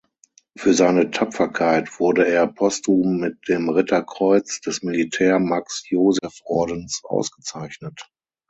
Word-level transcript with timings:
Für 0.57 0.73
seine 0.73 1.11
Tapferkeit 1.11 1.99
wurde 1.99 2.27
er 2.27 2.47
postum 2.47 3.17
mit 3.19 3.47
dem 3.47 3.69
Ritterkreuz 3.69 4.59
des 4.59 4.81
Militär-Max-Joseph-Ordens 4.81 7.01
ausgezeichnet. 7.03 8.09